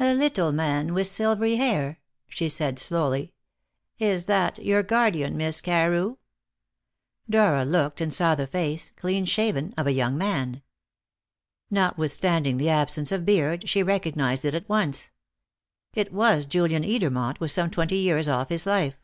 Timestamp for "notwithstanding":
11.70-12.56